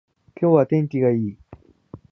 [0.35, 1.37] 今日は天気がいい